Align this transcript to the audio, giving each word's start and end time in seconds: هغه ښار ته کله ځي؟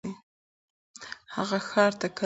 هغه 1.35 1.57
ښار 1.69 1.91
ته 1.99 2.07
کله 2.07 2.17
ځي؟ 2.17 2.19